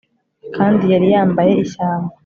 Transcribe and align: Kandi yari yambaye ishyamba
Kandi 0.55 0.83
yari 0.93 1.07
yambaye 1.13 1.51
ishyamba 1.63 2.13